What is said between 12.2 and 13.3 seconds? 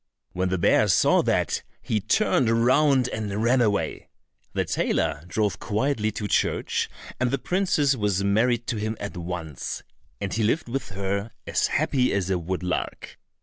a woodlark.